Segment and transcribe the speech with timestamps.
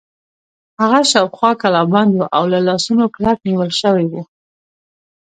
[0.81, 4.13] هغه شاوخوا کلابند و او له لاسونو کلک نیول شوی و.